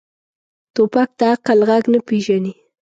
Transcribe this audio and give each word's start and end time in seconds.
توپک 0.75 1.09
د 1.19 1.21
عقل 1.33 1.59
غږ 1.69 1.83
نه 1.93 1.99
پېژني. 2.07 2.53